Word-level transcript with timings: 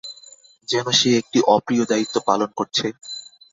যেন 0.67 0.85
সে 0.99 1.09
একটি 1.17 1.39
অপ্রিয় 1.55 1.83
দায়িত্ব 1.85 2.15
পালন 2.27 2.49
করছে। 2.57 2.85